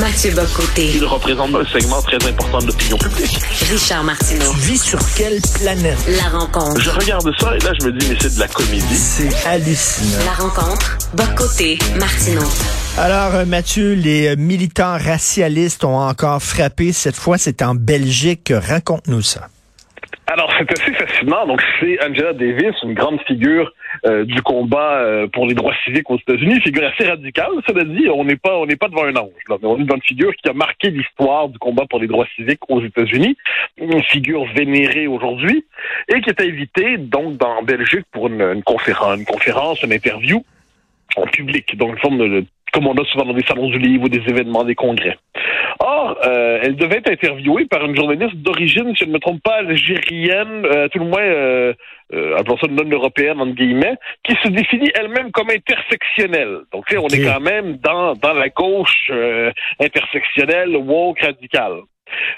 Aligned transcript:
Mathieu 0.00 0.30
Bocoté. 0.32 0.90
Il 0.94 1.04
représente 1.04 1.54
un 1.54 1.64
segment 1.66 2.00
très 2.00 2.16
important 2.26 2.60
de 2.60 2.68
l'opinion 2.68 2.96
publique. 2.96 3.38
Richard 3.70 4.02
Martineau. 4.04 4.50
Tu 4.54 4.60
vis 4.60 4.82
sur 4.82 4.98
quelle 5.14 5.38
planète? 5.60 5.98
La 6.08 6.38
rencontre. 6.38 6.80
Je 6.80 6.88
regarde 6.88 7.30
ça 7.38 7.54
et 7.54 7.58
là, 7.58 7.72
je 7.78 7.86
me 7.86 7.92
dis, 7.92 8.06
mais 8.08 8.16
c'est 8.18 8.34
de 8.34 8.40
la 8.40 8.48
comédie. 8.48 8.96
C'est 8.96 9.46
hallucinant. 9.46 10.24
La 10.24 10.32
rencontre. 10.32 10.96
Bocoté. 11.14 11.78
Martineau. 11.98 12.48
Alors, 12.96 13.34
euh, 13.34 13.44
Mathieu, 13.44 13.92
les 13.92 14.34
militants 14.36 14.96
racialistes 14.96 15.84
ont 15.84 15.98
encore 15.98 16.42
frappé. 16.42 16.94
Cette 16.94 17.16
fois, 17.16 17.36
c'est 17.36 17.60
en 17.60 17.74
Belgique. 17.74 18.50
Raconte-nous 18.50 19.22
ça. 19.22 19.48
Alors, 20.32 20.50
c'est 20.58 20.72
assez 20.72 20.94
fascinant. 20.94 21.46
Donc, 21.46 21.62
c'est 21.78 22.02
Angela 22.02 22.32
Davis, 22.32 22.74
une 22.82 22.94
grande 22.94 23.20
figure 23.26 23.70
euh, 24.06 24.24
du 24.24 24.40
combat 24.40 24.94
euh, 24.94 25.26
pour 25.26 25.46
les 25.46 25.52
droits 25.52 25.74
civiques 25.84 26.08
aux 26.08 26.16
États-Unis, 26.16 26.58
figure 26.62 26.90
assez 26.90 27.06
radicale. 27.06 27.50
Cela 27.68 27.84
dit, 27.84 28.08
on 28.08 28.24
n'est 28.24 28.36
pas, 28.36 28.56
on 28.56 28.64
n'est 28.64 28.76
pas 28.76 28.88
devant 28.88 29.04
un 29.04 29.14
ange, 29.14 29.28
on 29.50 29.78
est 29.78 29.84
devant 29.84 29.96
une 29.96 30.02
figure 30.02 30.34
qui 30.36 30.48
a 30.48 30.54
marqué 30.54 30.88
l'histoire 30.88 31.50
du 31.50 31.58
combat 31.58 31.84
pour 31.84 31.98
les 31.98 32.06
droits 32.06 32.24
civiques 32.34 32.62
aux 32.70 32.82
États-Unis, 32.82 33.36
une 33.76 34.02
figure 34.04 34.46
vénérée 34.54 35.06
aujourd'hui 35.06 35.66
et 36.08 36.22
qui 36.22 36.30
est 36.30 36.40
invitée 36.40 36.96
donc 36.96 37.36
dans 37.36 37.62
Belgique 37.62 38.06
pour 38.10 38.28
une, 38.28 38.40
une 38.40 38.62
conférence, 38.62 39.18
une 39.18 39.26
conférence, 39.26 39.82
une 39.82 39.92
interview 39.92 40.42
en 41.16 41.26
public, 41.26 41.76
donc 41.76 41.92
une 41.92 41.98
forme 41.98 42.18
de 42.18 42.46
comme 42.72 42.86
on 42.86 42.94
a 42.94 43.04
souvent 43.04 43.26
dans 43.26 43.34
des 43.34 43.44
salons 43.44 43.68
du 43.68 43.78
livre 43.78 44.04
ou 44.04 44.08
des 44.08 44.22
événements, 44.26 44.64
des 44.64 44.74
congrès. 44.74 45.18
Or, 45.80 46.18
euh, 46.24 46.60
elle 46.62 46.76
devait 46.76 46.98
être 46.98 47.10
interviewée 47.10 47.66
par 47.66 47.84
une 47.84 47.96
journaliste 47.96 48.36
d'origine, 48.36 48.94
si 48.96 49.04
je 49.04 49.08
ne 49.08 49.14
me 49.14 49.18
trompe 49.18 49.42
pas, 49.42 49.56
algérienne, 49.56 50.64
euh, 50.64 50.88
tout 50.88 50.98
le 50.98 51.06
moins, 51.06 51.22
euh, 51.22 51.72
euh, 52.12 52.36
appelons 52.36 52.58
ça 52.58 52.66
non 52.68 52.88
européenne, 52.88 53.40
entre 53.40 53.54
guillemets, 53.54 53.96
qui 54.24 54.34
se 54.42 54.48
définit 54.48 54.90
elle-même 54.94 55.30
comme 55.32 55.50
intersectionnelle. 55.50 56.58
Donc, 56.72 56.84
on 56.96 57.08
est 57.08 57.24
quand 57.24 57.40
même 57.40 57.76
dans, 57.78 58.14
dans 58.14 58.34
la 58.34 58.48
gauche 58.48 59.08
euh, 59.10 59.50
intersectionnelle, 59.80 60.76
woke, 60.76 61.20
radicale. 61.20 61.80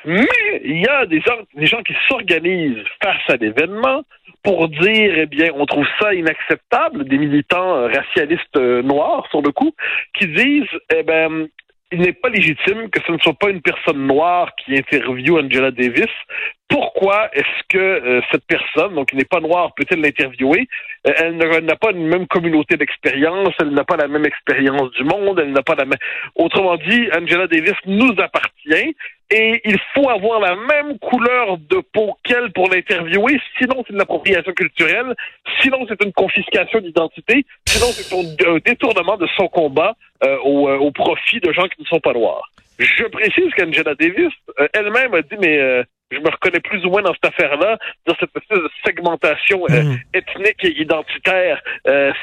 Mais 0.05 0.61
il 0.63 0.81
y 0.81 0.87
a 0.87 1.05
des 1.07 1.21
gens, 1.21 1.39
des 1.55 1.67
gens 1.67 1.83
qui 1.83 1.95
s'organisent 2.09 2.85
face 3.03 3.23
à 3.29 3.37
l'événement 3.37 4.03
pour 4.45 4.69
dire, 4.69 5.15
eh 5.17 5.27
bien, 5.27 5.51
on 5.55 5.67
trouve 5.67 5.87
ça 5.99 6.15
inacceptable, 6.15 7.05
des 7.09 7.19
militants 7.19 7.77
euh, 7.77 7.89
racialistes 7.89 8.57
noirs, 8.57 9.27
sur 9.31 9.43
le 9.43 9.51
coup, 9.51 9.73
qui 10.17 10.29
disent, 10.29 10.79
eh 10.95 11.03
ben, 11.03 11.49
il 11.93 12.01
n'est 12.01 12.13
pas 12.13 12.29
légitime 12.29 12.89
que 12.91 13.01
ce 13.07 13.13
ne 13.13 13.19
soit 13.19 13.35
pas 13.35 13.51
une 13.51 13.63
personne 13.63 14.07
noire 14.07 14.51
qui 14.57 14.77
interviewe 14.77 15.39
Angela 15.39 15.71
Davis. 15.71 16.11
Pourquoi 16.69 17.29
est-ce 17.33 17.63
que 17.69 17.79
euh, 17.79 18.21
cette 18.33 18.45
personne, 18.47 18.95
donc 18.95 19.11
qui 19.11 19.17
n'est 19.17 19.25
pas 19.25 19.41
noire, 19.41 19.73
peut-elle 19.77 20.01
l'interviewer? 20.01 20.67
Euh, 21.07 21.13
elle 21.19 21.65
n'a 21.65 21.77
pas 21.77 21.93
une 21.93 22.09
même 22.09 22.27
communauté 22.27 22.77
d'expérience, 22.77 23.55
elle 23.61 23.71
n'a 23.71 23.85
pas 23.85 23.97
la 23.97 24.09
même 24.09 24.25
expérience 24.25 24.91
du 24.93 25.05
monde, 25.05 25.39
elle 25.39 25.53
n'a 25.53 25.63
pas 25.63 25.75
la 25.77 25.85
même... 25.85 25.99
Autrement 26.35 26.77
dit, 26.77 27.09
Angela 27.17 27.47
Davis 27.47 27.75
nous 27.87 28.15
appartient 28.19 28.97
et 29.31 29.61
il 29.65 29.79
faut 29.95 30.09
avoir 30.09 30.41
la 30.41 30.55
même 30.55 30.99
couleur 30.99 31.59
de 31.59 31.83
peau 31.93 32.17
qu'elle 32.25 32.53
pour 32.53 32.69
l'interviewer, 32.69 33.41
sinon 33.59 33.83
c'est 33.87 33.93
de 33.93 33.99
l'appropriation 33.99 34.53
culturelle, 34.53 35.15
sinon 35.61 35.87
c'est 35.89 36.03
une 36.05 36.13
confiscation 36.13 36.81
d'identité, 36.81 37.45
sinon 37.67 37.87
c'est 37.87 38.15
un 38.15 38.59
détournement 38.65 39.17
de 39.17 39.27
son 39.37 39.49
combat 39.49 39.95
euh, 40.25 40.37
au, 40.45 40.69
au, 40.69 40.91
profit 40.91 41.41
de 41.41 41.53
gens 41.53 41.65
qui 41.65 41.81
ne 41.81 41.87
sont 41.87 42.01
pas 42.01 42.13
noirs. 42.13 42.49
Je 42.79 43.05
précise 43.05 43.53
qu'Angela 43.57 43.95
Davis 43.95 44.33
euh, 44.61 44.69
elle-même 44.73 45.15
a 45.15 45.23
dit, 45.23 45.37
mais 45.41 45.59
euh, 45.59 45.83
je 46.11 46.19
me 46.19 46.31
reconnais 46.31 46.61
plus 46.61 46.85
ou 46.85 46.91
moins 46.91 47.03
dans 47.03 47.15
cette 47.15 47.27
affaire-là, 47.27 47.79
dans 48.07 48.15
cette 48.21 48.31
espèce 48.37 48.59
de 48.59 48.71
segmentation 48.85 49.65
mm. 49.69 49.97
ethnique 50.15 50.65
et 50.65 50.81
identitaire. 50.81 51.63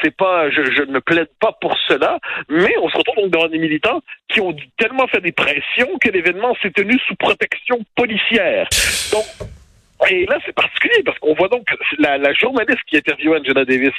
c'est 0.01 0.15
pas, 0.15 0.49
je, 0.49 0.63
je, 0.71 0.83
ne 0.83 0.99
plaide 0.99 1.29
pas 1.39 1.57
pour 1.59 1.77
cela, 1.87 2.19
mais 2.49 2.73
on 2.81 2.89
se 2.89 2.97
retrouve 2.97 3.21
donc 3.23 3.31
devant 3.31 3.47
des 3.47 3.57
militants 3.57 4.01
qui 4.27 4.41
ont 4.41 4.55
tellement 4.77 5.07
fait 5.07 5.21
des 5.21 5.31
pressions 5.31 5.97
que 5.99 6.09
l'événement 6.09 6.55
s'est 6.61 6.71
tenu 6.71 6.97
sous 7.07 7.15
protection 7.15 7.79
policière. 7.95 8.67
Donc, 9.11 9.25
et 10.09 10.25
là, 10.25 10.39
c'est 10.45 10.55
particulier 10.55 11.03
parce 11.05 11.19
qu'on 11.19 11.35
voit 11.35 11.47
donc 11.47 11.67
la, 11.99 12.17
la 12.17 12.33
journaliste 12.33 12.81
qui 12.87 12.97
interviewait 12.97 13.39
Angela 13.39 13.65
Davis, 13.65 13.93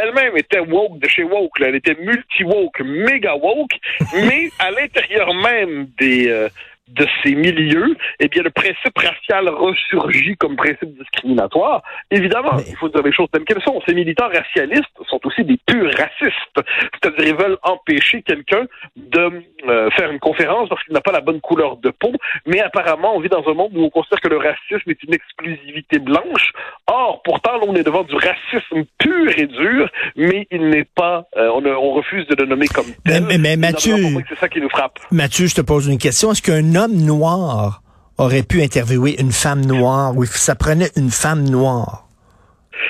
elle-même 0.00 0.36
était 0.36 0.60
woke 0.60 1.00
de 1.00 1.08
chez 1.08 1.24
woke. 1.24 1.58
Là. 1.58 1.68
Elle 1.68 1.74
était 1.74 1.96
multi-woke, 2.00 2.80
méga 2.80 3.34
woke, 3.34 3.72
mais 4.14 4.48
à 4.60 4.70
l'intérieur 4.70 5.34
même 5.34 5.88
des, 5.98 6.28
euh, 6.28 6.48
de 6.90 7.06
ces 7.22 7.34
milieux, 7.34 7.96
eh 8.18 8.28
bien, 8.28 8.42
le 8.42 8.50
principe 8.50 8.96
racial 8.96 9.48
ressurgit 9.48 10.36
comme 10.36 10.56
principe 10.56 10.96
discriminatoire. 10.98 11.82
Évidemment, 12.10 12.56
il 12.66 12.76
faut 12.76 12.88
dire 12.88 13.02
les 13.02 13.12
choses 13.12 13.28
telles 13.32 13.44
qu'elles 13.44 13.62
sont. 13.62 13.80
Ces 13.86 13.94
militants 13.94 14.28
racialistes 14.28 14.84
sont 15.08 15.20
aussi 15.24 15.44
des 15.44 15.58
purs 15.66 15.90
racistes. 15.96 16.60
C'est-à-dire, 16.94 17.28
ils 17.28 17.36
veulent 17.36 17.58
empêcher 17.62 18.22
quelqu'un 18.22 18.64
de 18.96 19.42
euh, 19.68 19.90
faire 19.90 20.10
une 20.10 20.18
conférence 20.18 20.68
parce 20.68 20.82
qu'il 20.84 20.94
n'a 20.94 21.00
pas 21.00 21.12
la 21.12 21.20
bonne 21.20 21.40
couleur 21.40 21.76
de 21.76 21.90
peau, 21.90 22.12
mais 22.46 22.60
apparemment, 22.60 23.16
on 23.16 23.20
vit 23.20 23.28
dans 23.28 23.46
un 23.46 23.54
monde 23.54 23.72
où 23.74 23.84
on 23.84 23.90
considère 23.90 24.20
que 24.20 24.28
le 24.28 24.38
racisme 24.38 24.90
est 24.90 25.02
une 25.02 25.14
exclusivité 25.14 25.98
blanche. 25.98 26.52
Or, 26.86 27.22
pourtant, 27.22 27.52
là, 27.52 27.64
on 27.66 27.74
est 27.74 27.82
devant 27.82 28.02
du 28.02 28.14
racisme 28.14 28.84
pur 28.98 29.38
et 29.38 29.46
dur, 29.46 29.88
mais 30.16 30.46
il 30.50 30.68
n'est 30.68 30.86
pas, 30.94 31.26
euh, 31.36 31.50
on, 31.54 31.64
on, 31.64 31.92
refuse 31.92 32.26
de 32.26 32.34
le 32.36 32.46
nommer 32.46 32.66
comme 32.68 32.86
tel. 33.04 33.22
Mais, 33.22 33.38
mais, 33.38 33.38
mais 33.38 33.56
Mathieu, 33.56 33.96
c'est 34.28 34.38
ça 34.38 34.48
qui 34.48 34.60
nous 34.60 34.68
frappe. 34.68 34.98
Mathieu, 35.10 35.46
je 35.46 35.54
te 35.54 35.60
pose 35.60 35.86
une 35.86 35.98
question. 35.98 36.32
Est-ce 36.32 36.42
qu'un 36.42 36.74
homme 36.80 36.96
noir 36.96 37.82
aurait 38.18 38.42
pu 38.42 38.62
interviewer 38.62 39.20
une 39.20 39.32
femme 39.32 39.64
noire 39.64 40.16
ou 40.16 40.24
ça 40.24 40.54
prenait 40.54 40.90
une 40.96 41.10
femme 41.10 41.48
noire? 41.48 42.06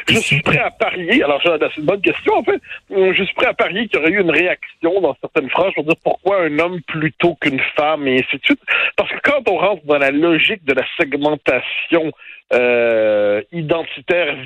Je 0.08 0.18
suis 0.18 0.40
prêt 0.40 0.58
à 0.58 0.70
parier, 0.70 1.22
alors 1.22 1.40
c'est 1.42 1.76
une 1.76 1.84
bonne 1.84 2.00
question 2.00 2.34
en 2.34 2.44
fait, 2.44 2.60
je 2.90 3.22
suis 3.22 3.34
prêt 3.34 3.46
à 3.46 3.54
parier 3.54 3.86
qu'il 3.88 3.98
y 3.98 4.02
aurait 4.02 4.12
eu 4.12 4.20
une 4.20 4.30
réaction 4.30 5.00
dans 5.00 5.16
certaines 5.20 5.50
phrases 5.50 5.72
pour 5.74 5.84
dire 5.84 5.96
pourquoi 6.02 6.44
un 6.44 6.58
homme 6.58 6.80
plutôt 6.86 7.34
qu'une 7.40 7.60
femme 7.76 8.06
et 8.06 8.20
ainsi 8.20 8.38
de 8.38 8.44
suite. 8.44 8.60
Parce 8.96 9.10
que 9.10 9.18
quand 9.22 9.48
on 9.48 9.56
rentre 9.58 9.84
dans 9.86 9.98
la 9.98 10.10
logique 10.10 10.64
de 10.64 10.74
la 10.74 10.84
segmentation 10.96 12.12
euh, 12.52 13.42
identitaire 13.52 14.36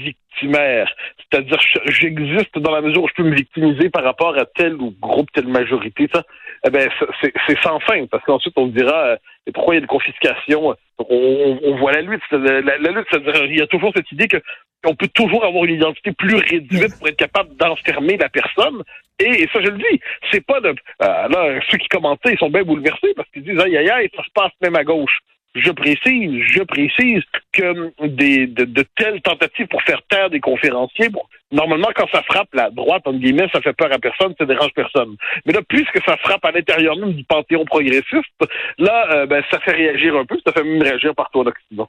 c'est-à-dire 0.40 1.58
j'existe 1.86 2.58
dans 2.58 2.72
la 2.72 2.80
mesure 2.80 3.04
où 3.04 3.08
je 3.08 3.14
peux 3.14 3.28
me 3.28 3.34
victimiser 3.34 3.90
par 3.90 4.04
rapport 4.04 4.36
à 4.36 4.44
tel 4.44 4.74
ou 4.74 4.94
groupe, 5.00 5.30
telle 5.32 5.48
majorité, 5.48 6.08
ça, 6.12 6.22
eh 6.66 6.70
ben 6.70 6.88
c'est 7.22 7.62
sans 7.62 7.80
fin, 7.80 8.06
parce 8.06 8.24
qu'ensuite 8.24 8.54
on 8.56 8.66
dira 8.66 8.94
euh, 8.94 9.16
pourquoi 9.52 9.74
il 9.74 9.78
y 9.78 9.80
a 9.80 9.82
une 9.82 9.86
confiscation. 9.86 10.74
On, 10.98 11.58
on, 11.62 11.76
voit 11.76 11.92
la 11.92 12.02
lutte, 12.02 12.22
la, 12.30 12.76
lutte, 12.76 13.06
c'est-à-dire 13.10 13.44
il 13.46 13.58
y 13.58 13.62
a 13.62 13.66
toujours 13.66 13.92
cette 13.94 14.10
idée 14.12 14.28
que 14.28 14.40
on 14.86 14.94
peut 14.94 15.08
toujours 15.08 15.44
avoir 15.44 15.64
une 15.64 15.74
identité 15.74 16.12
plus 16.12 16.36
réduite 16.36 16.98
pour 16.98 17.08
être 17.08 17.16
capable 17.16 17.56
d'enfermer 17.56 18.16
la 18.16 18.28
personne. 18.28 18.82
Et, 19.18 19.42
et, 19.42 19.48
ça, 19.52 19.60
je 19.62 19.70
le 19.70 19.78
dis, 19.78 20.00
c'est 20.30 20.44
pas 20.44 20.60
de... 20.60 20.68
Euh, 20.68 21.28
là, 21.28 21.60
ceux 21.70 21.78
qui 21.78 21.88
commentaient, 21.88 22.32
ils 22.32 22.38
sont 22.38 22.50
bien 22.50 22.62
bouleversés 22.62 23.14
parce 23.16 23.28
qu'ils 23.30 23.44
disent, 23.44 23.60
aïe, 23.60 23.76
aïe, 23.76 23.90
aïe, 23.90 24.10
ça 24.14 24.22
se 24.22 24.30
passe 24.34 24.52
même 24.60 24.76
à 24.76 24.84
gauche. 24.84 25.18
Je 25.54 25.70
précise, 25.70 26.42
je 26.48 26.62
précise 26.62 27.22
que 27.52 27.92
des, 28.06 28.46
de, 28.46 28.64
de, 28.64 28.84
telles 28.96 29.20
tentatives 29.22 29.68
pour 29.68 29.82
faire 29.82 30.02
taire 30.08 30.28
des 30.28 30.40
conférenciers, 30.40 31.08
normalement, 31.52 31.88
quand 31.94 32.08
ça 32.10 32.22
frappe 32.22 32.52
la 32.54 32.70
droite, 32.70 33.02
entre 33.06 33.18
guillemets, 33.18 33.48
ça 33.52 33.60
fait 33.60 33.72
peur 33.72 33.92
à 33.92 33.98
personne, 33.98 34.34
ça 34.36 34.46
dérange 34.46 34.72
personne. 34.74 35.16
Mais 35.46 35.52
là, 35.52 35.60
puisque 35.68 36.02
ça 36.04 36.16
frappe 36.16 36.44
à 36.44 36.50
l'intérieur 36.50 36.96
même 36.96 37.12
du 37.12 37.24
panthéon 37.24 37.64
progressiste, 37.64 38.34
là, 38.78 39.14
euh, 39.14 39.26
ben, 39.26 39.44
ça 39.50 39.60
fait 39.60 39.72
réagir 39.72 40.16
un 40.16 40.24
peu, 40.24 40.36
ça 40.44 40.52
fait 40.52 40.64
même 40.64 40.82
réagir 40.82 41.14
partout 41.14 41.40
en 41.40 41.46
Occident. 41.46 41.88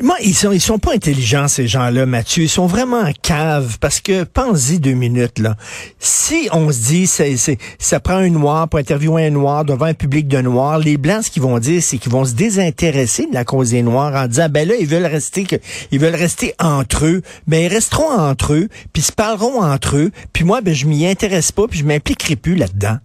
Moi, 0.00 0.16
ils 0.24 0.34
sont, 0.34 0.50
ils 0.50 0.60
sont 0.60 0.78
pas 0.78 0.94
intelligents, 0.94 1.46
ces 1.48 1.68
gens-là, 1.68 2.06
Mathieu. 2.06 2.44
Ils 2.44 2.48
sont 2.48 2.66
vraiment 2.66 3.00
en 3.00 3.12
cave 3.12 3.78
parce 3.78 4.00
que, 4.00 4.24
pense-y 4.24 4.80
deux 4.80 4.94
minutes, 4.94 5.38
là. 5.38 5.54
Si 5.98 6.48
on 6.50 6.72
se 6.72 6.82
dit, 6.88 7.06
c'est, 7.06 7.36
c'est, 7.36 7.58
ça 7.78 8.00
prend 8.00 8.16
un 8.16 8.30
noir 8.30 8.68
pour 8.68 8.80
interviewer 8.80 9.26
un 9.26 9.30
noir 9.30 9.64
devant 9.64 9.84
un 9.84 9.94
public 9.94 10.26
de 10.26 10.40
noirs, 10.40 10.78
les 10.78 10.96
blancs, 10.96 11.24
ce 11.24 11.30
qu'ils 11.30 11.42
vont 11.42 11.58
dire, 11.58 11.82
c'est 11.82 11.98
qu'ils 11.98 12.10
vont 12.10 12.24
se 12.24 12.34
désintéresser 12.34 13.26
de 13.26 13.34
la 13.34 13.44
cause 13.44 13.70
des 13.70 13.82
noirs 13.82 14.14
en 14.16 14.26
disant, 14.26 14.48
ben 14.50 14.66
là, 14.66 14.74
ils 14.80 14.88
veulent 14.88 15.06
rester 15.06 15.44
que, 15.44 15.56
ils 15.92 16.00
veulent 16.00 16.16
rester 16.16 16.54
entre 16.58 17.04
eux. 17.04 17.22
Ben, 17.46 17.62
ils 17.62 17.72
resteront 17.72 18.10
entre 18.10 18.54
eux, 18.54 18.68
puis 18.92 19.02
se 19.02 19.12
parleront 19.12 19.62
entre 19.62 19.98
eux. 19.98 20.10
Puis 20.32 20.42
moi, 20.42 20.62
ben, 20.62 20.74
je 20.74 20.86
m'y 20.86 21.06
intéresse 21.06 21.52
pas, 21.52 21.68
puis 21.68 21.78
je 21.78 21.84
m'impliquerai 21.84 22.34
plus 22.36 22.56
là-dedans. 22.56 22.96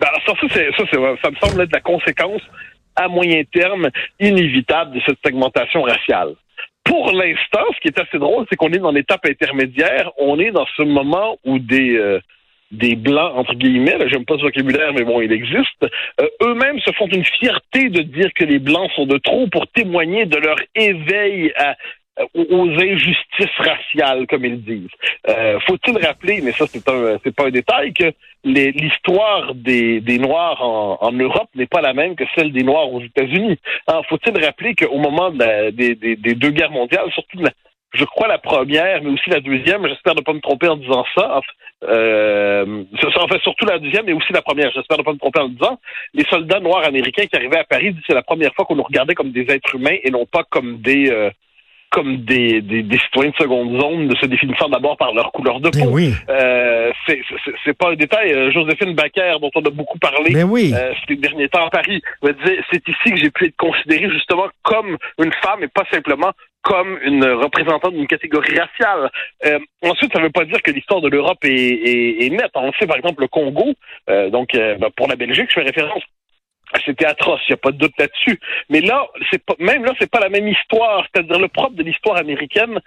Ben, 0.00 0.08
ça, 0.24 0.32
ça, 0.40 0.46
c'est, 0.54 0.70
ça, 0.76 0.84
c'est, 0.90 0.98
ça 1.22 1.30
me 1.30 1.36
semble 1.36 1.60
être 1.60 1.72
la 1.72 1.80
conséquence 1.80 2.40
à 2.96 3.08
moyen 3.08 3.42
terme 3.52 3.88
inévitable 4.20 4.96
de 4.96 5.02
cette 5.06 5.18
segmentation 5.24 5.82
raciale. 5.82 6.34
Pour 6.84 7.12
l'instant, 7.12 7.64
ce 7.74 7.80
qui 7.80 7.88
est 7.88 7.98
assez 7.98 8.18
drôle, 8.18 8.44
c'est 8.48 8.56
qu'on 8.56 8.72
est 8.72 8.78
dans 8.78 8.92
l'étape 8.92 9.24
intermédiaire. 9.26 10.10
On 10.18 10.38
est 10.38 10.50
dans 10.50 10.66
ce 10.76 10.82
moment 10.82 11.38
où 11.44 11.58
des 11.58 11.96
euh, 11.96 12.20
des 12.74 12.96
blancs 12.96 13.32
entre 13.36 13.54
guillemets, 13.54 13.96
j'aime 14.08 14.24
pas 14.24 14.36
ce 14.36 14.42
vocabulaire, 14.42 14.92
mais 14.92 15.04
bon, 15.04 15.20
il 15.20 15.32
existe. 15.32 15.84
Euh, 16.20 16.26
eux-mêmes 16.42 16.80
se 16.80 16.92
font 16.92 17.06
une 17.06 17.24
fierté 17.24 17.88
de 17.88 18.02
dire 18.02 18.32
que 18.34 18.44
les 18.44 18.58
blancs 18.58 18.90
sont 18.96 19.06
de 19.06 19.18
trop 19.18 19.46
pour 19.48 19.66
témoigner 19.68 20.26
de 20.26 20.36
leur 20.38 20.56
éveil 20.74 21.52
à, 21.56 21.76
aux 22.34 22.68
injustices 22.68 23.58
raciales, 23.58 24.26
comme 24.28 24.44
ils 24.44 24.62
disent. 24.62 24.88
Euh, 25.28 25.58
Faut-il 25.66 25.98
rappeler, 26.04 26.40
mais 26.42 26.52
ça 26.52 26.66
c'est 26.68 26.88
un 26.88 27.18
c'est 27.22 27.34
pas 27.34 27.46
un 27.46 27.50
détail, 27.50 27.92
que 27.92 28.12
l'histoire 28.44 29.54
des, 29.54 30.00
des 30.00 30.18
Noirs 30.18 30.62
en, 30.62 30.98
en 31.00 31.12
Europe 31.12 31.48
n'est 31.54 31.66
pas 31.66 31.80
la 31.80 31.92
même 31.92 32.14
que 32.14 32.24
celle 32.34 32.52
des 32.52 32.62
Noirs 32.62 32.92
aux 32.92 33.00
États-Unis. 33.02 33.58
Faut-il 34.08 34.44
rappeler 34.44 34.74
qu'au 34.74 34.98
moment 34.98 35.30
de 35.30 35.38
la, 35.38 35.70
des, 35.70 35.94
des, 35.94 36.16
des, 36.16 36.34
deux 36.34 36.50
guerres 36.50 36.70
mondiales, 36.70 37.10
surtout 37.12 37.38
de 37.38 37.44
la, 37.44 37.50
je 37.94 38.04
crois 38.04 38.28
la 38.28 38.38
première, 38.38 39.02
mais 39.02 39.10
aussi 39.10 39.30
la 39.30 39.40
deuxième. 39.40 39.86
J'espère 39.88 40.14
ne 40.14 40.20
pas 40.20 40.32
me 40.32 40.40
tromper 40.40 40.68
en 40.68 40.76
disant 40.76 41.04
ça. 41.16 41.40
Euh, 41.84 42.84
en 43.02 43.28
fait 43.28 43.40
surtout 43.42 43.66
la 43.66 43.78
deuxième, 43.78 44.06
mais 44.06 44.12
aussi 44.12 44.32
la 44.32 44.42
première. 44.42 44.70
J'espère 44.72 44.98
ne 44.98 45.02
pas 45.02 45.12
me 45.12 45.18
tromper 45.18 45.40
en 45.40 45.48
disant. 45.48 45.78
Les 46.12 46.24
soldats 46.24 46.60
noirs 46.60 46.84
américains 46.84 47.26
qui 47.26 47.36
arrivaient 47.36 47.58
à 47.58 47.64
Paris, 47.64 47.94
c'est 48.06 48.14
la 48.14 48.22
première 48.22 48.52
fois 48.54 48.64
qu'on 48.64 48.76
nous 48.76 48.82
regardait 48.82 49.14
comme 49.14 49.30
des 49.30 49.46
êtres 49.48 49.74
humains 49.74 49.96
et 50.02 50.10
non 50.10 50.26
pas 50.26 50.42
comme 50.50 50.78
des 50.78 51.10
euh, 51.10 51.30
comme 51.94 52.16
des, 52.24 52.60
des, 52.60 52.82
des, 52.82 52.98
citoyens 52.98 53.30
de 53.30 53.36
seconde 53.36 53.80
zone, 53.80 54.08
de 54.08 54.16
se 54.16 54.26
définissant 54.26 54.68
d'abord 54.68 54.96
par 54.96 55.14
leur 55.14 55.30
couleur 55.30 55.60
de 55.60 55.70
Ben 55.70 55.84
peau. 55.84 55.90
oui. 55.92 56.12
Euh, 56.28 56.90
c'est- 57.06 57.20
c'est 57.44 57.52
c'est 57.64 57.78
pas 57.78 57.90
un 57.92 57.94
détail. 57.94 58.32
Euh, 58.32 58.50
Joséphine 58.50 58.94
Baker, 58.94 59.34
dont 59.40 59.50
on 59.54 59.60
a 59.62 59.70
beaucoup 59.70 59.98
parlé 59.98 60.32
Ben 60.34 60.44
oui. 60.44 60.72
euh, 60.74 60.92
ces 61.06 61.14
derniers 61.14 61.48
temps 61.48 61.64
à 61.66 61.70
Paris, 61.70 62.02
me 62.22 62.32
disait 62.32 62.58
c'est 62.72 62.86
ici 62.88 63.10
que 63.12 63.16
j'ai 63.16 63.30
pu 63.30 63.46
être 63.46 63.56
considéré 63.56 64.10
justement 64.10 64.48
comme 64.64 64.96
une 65.22 65.32
femme 65.44 65.62
et 65.62 65.68
pas 65.68 65.84
simplement 65.92 66.32
comme 66.62 66.98
une 67.04 67.24
représentante 67.26 67.92
d'une 67.94 68.06
catégorie 68.08 68.58
raciale. 68.58 69.10
Euh, 69.46 69.58
ensuite, 69.82 70.12
ça 70.12 70.18
ne 70.18 70.24
veut 70.24 70.30
pas 70.32 70.46
dire 70.46 70.60
que 70.62 70.72
l'histoire 70.72 71.00
de 71.02 71.08
l'Europe 71.10 71.38
est, 71.44 71.48
est, 71.50 72.24
est 72.26 72.30
nette. 72.30 72.50
On 72.56 72.72
sait 72.72 72.86
par 72.86 72.96
exemple 72.96 73.20
le 73.22 73.28
Congo, 73.28 73.74
euh, 74.10 74.30
donc 74.30 74.54
euh, 74.54 74.74
ben, 74.80 74.88
pour 74.96 75.06
la 75.06 75.14
Belgique, 75.16 75.46
je 75.50 75.54
fais 75.54 75.62
référence. 75.66 76.02
C'était 76.84 77.06
atroce, 77.06 77.40
il 77.48 77.52
n'y 77.52 77.54
a 77.54 77.58
pas 77.58 77.70
de 77.70 77.78
doute 77.78 77.94
là-dessus. 77.98 78.38
Mais 78.68 78.80
là, 78.80 79.06
c'est 79.30 79.42
pas, 79.44 79.54
même 79.58 79.84
là, 79.84 79.92
c'est 79.98 80.10
pas 80.10 80.20
la 80.20 80.28
même 80.28 80.48
histoire. 80.48 81.06
C'est-à-dire 81.06 81.38
le 81.38 81.48
propre 81.48 81.76
de 81.76 81.82
l'histoire 81.82 82.16
américaine, 82.16 82.80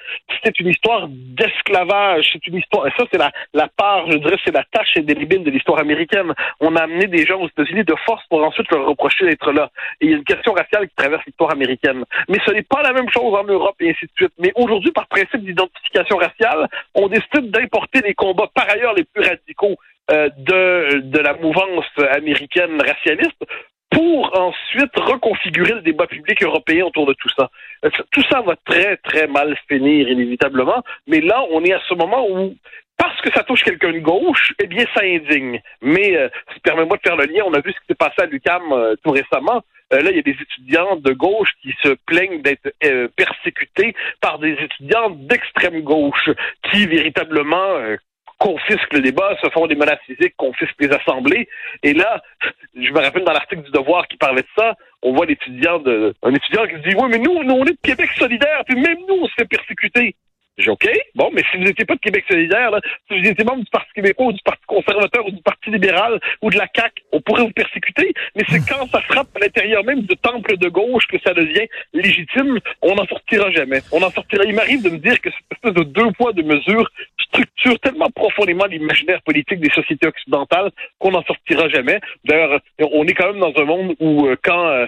c'est 0.44 0.60
une 0.60 0.68
histoire 0.68 1.08
d'esclavage. 1.10 2.30
C'est 2.34 2.46
une 2.48 2.58
histoire, 2.58 2.88
et 2.88 2.92
ça, 2.98 3.06
c'est 3.12 3.18
la, 3.18 3.32
la 3.54 3.68
part, 3.68 4.10
je 4.12 4.18
dirais, 4.18 4.38
c'est 4.44 4.54
la 4.54 4.64
tâche 4.72 4.98
indélébile 4.98 5.44
de 5.44 5.52
l'histoire 5.52 5.80
américaine. 5.80 6.34
On 6.60 6.76
a 6.76 6.84
amené 6.84 7.08
des 7.08 7.26
gens 7.26 7.40
aux 7.40 7.48
États-Unis 7.48 7.84
de 7.84 7.96
force 8.06 8.24
pour 8.30 8.44
ensuite 8.44 8.70
leur 8.72 8.86
reprocher 8.86 9.26
d'être 9.26 9.52
là. 9.52 9.70
Et 10.02 10.06
il 10.06 10.12
y 10.12 10.14
a 10.14 10.18
une 10.18 10.24
question 10.24 10.54
raciale 10.54 10.88
qui 10.88 10.96
traverse 10.96 11.26
l'histoire 11.26 11.52
américaine. 11.52 12.04
Mais 12.28 12.40
ce 12.46 12.52
n'est 12.52 12.64
pas 12.64 12.82
la 12.82 12.94
même 12.94 13.10
chose 13.10 13.34
en 13.34 13.44
Europe 13.44 13.76
et 13.80 13.92
ainsi 13.92 14.06
de 14.06 14.12
suite. 14.16 14.34
Mais 14.40 14.52
aujourd'hui, 14.56 14.92
par 14.92 15.08
principe 15.08 15.44
d'identification 15.44 16.18
raciale, 16.18 16.68
on 16.94 17.08
décide 17.08 17.52
d'importer 17.52 18.02
les 18.02 18.14
combats 18.14 18.50
par 18.54 18.70
ailleurs 18.70 18.94
les 18.96 19.04
plus 19.04 19.24
radicaux 19.24 19.78
euh, 20.12 20.30
de, 20.38 21.00
de 21.00 21.19
la 21.19 21.33
mouvance 21.33 21.86
américaine 22.12 22.81
racialiste 22.81 23.44
pour 23.89 24.38
ensuite 24.38 24.95
reconfigurer 24.95 25.74
le 25.74 25.81
débat 25.81 26.07
public 26.07 26.44
européen 26.44 26.86
autour 26.86 27.06
de 27.06 27.13
tout 27.13 27.30
ça. 27.38 27.50
Euh, 27.86 27.89
Tout 28.12 28.24
ça 28.30 28.42
va 28.42 28.56
très, 28.65 28.98
très 28.98 29.27
mal 29.27 29.57
finir, 29.68 30.09
inévitablement, 30.09 30.83
mais 31.07 31.21
là, 31.21 31.44
on 31.51 31.63
est 31.63 31.74
à 31.74 31.81
ce 31.88 31.94
moment 31.94 32.27
où, 32.30 32.56
parce 32.98 33.19
que 33.21 33.31
ça 33.31 33.44
touche 33.44 33.63
quelqu'un 33.63 33.94
de 33.94 34.00
gauche, 34.00 34.54
eh 34.62 34.68
bien, 34.68 34.86
ça 34.94 35.04
indigne. 35.04 35.62
Mais, 35.81 36.18
euh, 36.18 36.30
permets-moi 36.63 36.98
de 36.98 37.01
faire 37.01 37.15
le 37.15 37.25
lien, 37.25 37.44
on 37.45 37.54
a 37.54 37.62
vu 37.62 37.71
ce 37.71 37.80
qui 37.80 37.88
s'est 37.88 37.95
passé 37.95 38.15
à 38.19 38.25
l'UQAM 38.25 38.71
euh, 38.71 38.95
tout 39.04 39.12
récemment. 39.12 39.62
Euh, 39.94 40.01
là, 40.01 40.12
il 40.12 40.18
y 40.18 40.19
a 40.19 40.24
des 40.24 40.38
étudiants 40.42 40.98
de 40.98 41.13
gauche 41.13 41.51
qui 41.62 41.74
se 41.81 41.95
plaignent 42.06 42.42
d'être 42.42 42.69
persécutés 43.15 43.95
par 44.19 44.38
des 44.38 44.51
étudiants 44.51 45.12
d'extrême 45.12 45.81
gauche 45.81 46.30
qui, 46.69 46.86
véritablement, 46.88 47.95
confisquent 48.39 48.94
le 48.94 49.01
débat, 49.01 49.36
se 49.42 49.50
font 49.50 49.68
des 49.68 49.75
menaces 49.75 50.00
physiques, 50.06 50.36
confisquent 50.38 50.80
les 50.80 50.92
assemblées. 50.92 51.48
Et 51.84 51.94
là, 51.94 52.22
je 52.75 52.92
me 52.92 53.00
rappelle 53.00 53.24
dans 53.24 53.34
l'article 53.34 53.63
du 53.63 53.72
Devoir 53.72 54.07
qui 54.07 54.18
parlait 54.18 54.42
de 54.42 54.48
ça, 54.57 54.75
on 55.01 55.13
voit 55.13 55.25
l'étudiant 55.25 55.80
de, 55.80 56.13
un 56.24 56.34
étudiant 56.34 56.66
qui 56.68 56.75
dit, 56.88 56.95
oui, 56.95 57.10
mais 57.10 57.19
nous, 57.19 57.44
nous, 57.44 57.54
on 57.54 57.66
est 57.66 57.72
de 57.72 57.80
Québec 57.81 58.10
solidaire, 58.16 58.63
puis 58.66 58.80
même 58.80 58.98
nous, 59.07 59.16
on 59.22 59.28
se 59.28 59.34
fait 59.34 59.45
persécuter. 59.45 60.16
J'ai 60.57 60.71
OK, 60.71 60.89
bon, 61.13 61.30
mais 61.33 61.44
si 61.51 61.57
vous 61.57 61.63
n'étiez 61.63 61.86
pas 61.86 61.95
de 61.95 62.00
Québec 62.00 62.25
solidaire, 62.27 62.71
là, 62.71 62.80
si 63.07 63.19
vous 63.19 63.27
étiez 63.27 63.45
membre 63.45 63.63
du 63.63 63.69
Parti 63.69 63.92
québécois 63.94 64.27
ou 64.27 64.33
du 64.33 64.42
Parti 64.44 64.63
conservateur 64.65 65.25
ou 65.27 65.31
du 65.31 65.42
Parti 65.44 65.69
libéral 65.69 66.19
ou 66.42 66.50
de 66.50 66.57
la 66.57 66.68
CAQ, 66.75 67.04
on 67.12 67.21
pourrait 67.21 67.44
vous 67.44 67.51
persécuter, 67.51 68.12
mais 68.36 68.44
c'est 68.50 68.62
quand 68.68 68.88
ça 68.88 69.01
frappe 69.01 69.27
à 69.36 69.39
l'intérieur 69.39 69.83
même 69.83 70.01
du 70.01 70.18
temple 70.18 70.57
de 70.57 70.68
gauche 70.69 71.06
que 71.07 71.19
ça 71.19 71.33
devient 71.33 71.68
légitime, 71.94 72.59
on 72.81 72.95
n'en 72.95 73.06
sortira 73.06 73.51
jamais. 73.51 73.81
On 73.92 74.01
en 74.01 74.09
sortira. 74.09 74.44
Il 74.45 74.56
m'arrive 74.56 74.81
de 74.81 74.89
me 74.89 74.98
dire 74.98 75.21
que 75.21 75.30
cette 75.30 75.51
espèce 75.51 75.74
de 75.74 75.83
deux 75.83 76.12
poids, 76.13 76.33
deux 76.33 76.44
mesures 76.44 76.89
structure 77.27 77.80
tellement 77.80 78.09
profondément 78.09 78.65
l'imaginaire 78.65 79.21
politique 79.21 79.59
des 79.59 79.69
sociétés 79.69 80.07
occidentales 80.07 80.71
qu'on 81.00 81.12
n'en 81.12 81.24
sortira 81.24 81.68
jamais. 81.69 82.00
D'ailleurs, 82.25 82.59
on 82.80 83.06
est 83.06 83.13
quand 83.13 83.33
même 83.33 83.39
dans 83.39 83.54
un 83.62 83.65
monde 83.65 83.95
où 84.00 84.27
euh, 84.27 84.36
quand 84.42 84.68
euh, 84.69 84.88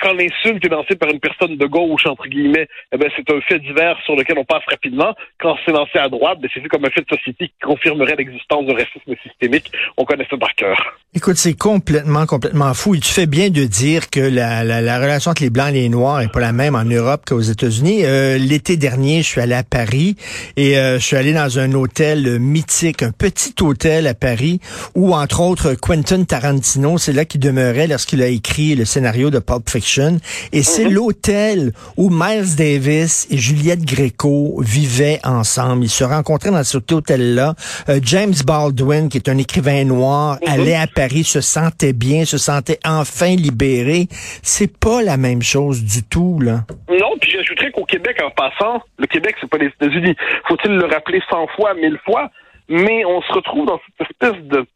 quand, 0.00 0.12
l'insulte 0.12 0.64
est 0.64 0.68
lancée 0.68 0.96
par 0.96 1.10
une 1.10 1.20
personne 1.20 1.56
de 1.56 1.66
gauche, 1.66 2.06
entre 2.06 2.26
guillemets, 2.26 2.68
eh 2.92 2.96
ben, 2.96 3.10
c'est 3.16 3.30
un 3.32 3.40
fait 3.42 3.58
divers 3.58 3.96
sur 4.04 4.16
lequel 4.16 4.38
on 4.38 4.44
passe 4.44 4.64
rapidement. 4.68 5.14
Quand 5.40 5.56
c'est 5.64 5.72
lancé 5.72 5.98
à 5.98 6.08
droite, 6.08 6.38
ben, 6.40 6.48
c'est 6.52 6.60
vu 6.60 6.68
comme 6.68 6.84
un 6.84 6.90
fait 6.90 7.02
de 7.02 7.16
société 7.16 7.48
qui 7.48 7.58
confirmerait 7.62 8.16
l'existence 8.16 8.66
de 8.66 8.72
racisme 8.72 9.14
systémique. 9.22 9.70
On 9.96 10.04
connaît 10.04 10.26
ça 10.30 10.36
par 10.36 10.54
cœur. 10.54 10.76
Écoute, 11.14 11.36
c'est 11.36 11.56
complètement, 11.56 12.26
complètement 12.26 12.74
fou. 12.74 12.94
Et 12.94 13.00
tu 13.00 13.12
fais 13.12 13.26
bien 13.26 13.50
de 13.50 13.64
dire 13.64 14.10
que 14.10 14.20
la, 14.20 14.62
la, 14.64 14.80
la 14.80 14.98
relation 14.98 15.30
entre 15.30 15.42
les 15.42 15.50
Blancs 15.50 15.70
et 15.70 15.72
les 15.72 15.88
Noirs 15.88 16.20
est 16.20 16.32
pas 16.32 16.40
la 16.40 16.52
même 16.52 16.74
en 16.74 16.84
Europe 16.84 17.22
qu'aux 17.26 17.40
États-Unis. 17.40 18.04
Euh, 18.04 18.38
L'été 18.38 18.76
dernier, 18.76 19.22
je 19.22 19.28
suis 19.28 19.40
allé 19.40 19.54
à 19.54 19.64
Paris 19.64 20.16
et 20.56 20.78
euh, 20.78 20.98
je 20.98 21.04
suis 21.04 21.16
allé 21.16 21.32
dans 21.32 21.58
un 21.58 21.72
hôtel 21.72 22.38
mythique, 22.38 23.02
un 23.02 23.10
petit 23.10 23.54
hôtel 23.62 24.06
à 24.06 24.14
Paris 24.14 24.60
où, 24.94 25.14
entre 25.14 25.40
autres, 25.40 25.74
Quentin 25.74 26.24
Tarantino, 26.24 26.98
c'est 26.98 27.12
là 27.12 27.24
qu'il 27.24 27.40
demeurait 27.40 27.86
lorsqu'il 27.86 28.22
a 28.22 28.28
écrit 28.28 28.74
le 28.74 28.84
scénario 28.84 29.30
de 29.30 29.38
Pulp 29.48 29.68
Fiction. 29.70 30.18
Et 30.52 30.62
c'est 30.62 30.88
l'hôtel 30.88 31.72
où 31.96 32.10
Miles 32.10 32.54
Davis 32.56 33.26
et 33.30 33.38
Juliette 33.38 33.84
Gréco 33.84 34.60
vivaient 34.60 35.20
ensemble. 35.24 35.84
Ils 35.84 35.88
se 35.88 36.04
rencontraient 36.04 36.50
dans 36.50 36.62
cet 36.62 36.92
hôtel-là. 36.92 37.54
Euh, 37.88 37.98
James 38.02 38.34
Baldwin, 38.46 39.08
qui 39.08 39.16
est 39.16 39.28
un 39.30 39.38
écrivain 39.38 39.84
noir, 39.84 40.38
allait 40.46 40.76
à 40.76 40.86
Paris, 40.86 41.24
se 41.24 41.40
sentait 41.40 41.94
bien, 41.94 42.26
se 42.26 42.36
sentait 42.36 42.78
enfin 42.84 43.34
libéré. 43.34 44.08
C'est 44.42 44.78
pas 44.78 45.02
la 45.02 45.16
même 45.16 45.42
chose 45.42 45.82
du 45.82 46.02
tout, 46.02 46.40
là. 46.40 46.64
Non, 46.90 47.12
puis 47.20 47.32
j'ajouterais 47.32 47.70
qu'au 47.70 47.84
Québec, 47.84 48.18
en 48.22 48.30
passant, 48.30 48.82
le 48.98 49.06
Québec, 49.06 49.36
c'est 49.40 49.48
pas 49.48 49.58
les 49.58 49.68
États-Unis. 49.68 50.14
Faut-il 50.46 50.72
le 50.72 50.84
rappeler 50.84 51.20
cent 51.30 51.46
fois, 51.56 51.72
mille 51.74 51.98
fois? 52.04 52.30
Mais 52.68 53.02
on 53.06 53.22
se 53.22 53.32
retrouve 53.32 53.66
dans 53.66 53.80
cette 53.86 54.10
espèce 54.10 54.42
de 54.44 54.66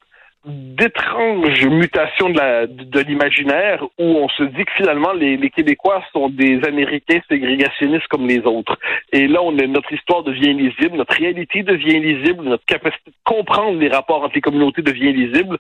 d'étranges 0.45 1.65
mutations 1.67 2.31
de 2.31 2.39
la 2.39 2.67
de 2.67 3.01
l'imaginaire 3.01 3.83
où 3.99 4.05
on 4.05 4.29
se 4.29 4.43
dit 4.43 4.65
que 4.65 4.73
finalement 4.77 5.13
les, 5.13 5.37
les 5.37 5.51
Québécois 5.51 6.03
sont 6.13 6.29
des 6.29 6.61
Américains 6.67 7.21
ségrégationnistes 7.29 8.09
comme 8.09 8.27
les 8.27 8.41
autres. 8.41 8.77
Et 9.13 9.29
là, 9.29 9.41
on 9.43 9.53
notre 9.53 9.93
histoire 9.93 10.23
devient 10.23 10.55
lisible, 10.55 10.97
notre 10.97 11.15
réalité 11.15 11.63
devient 11.63 12.01
lisible, 12.01 12.45
notre 12.45 12.65
capacité 12.65 13.11
de 13.11 13.15
comprendre 13.25 13.79
les 13.79 13.89
rapports 13.89 14.23
entre 14.25 14.35
les 14.35 14.41
communautés 14.41 14.83
devient 14.83 15.13
lisible. 15.13 15.59